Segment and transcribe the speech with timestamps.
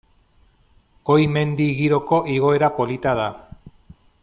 [1.09, 3.29] Goi mendi giroko igoera polita da.